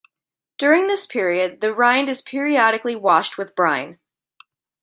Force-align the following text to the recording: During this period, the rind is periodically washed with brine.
During 0.57 0.87
this 0.87 1.05
period, 1.05 1.61
the 1.61 1.75
rind 1.75 2.09
is 2.09 2.23
periodically 2.23 2.95
washed 2.95 3.37
with 3.37 3.55
brine. 3.55 3.99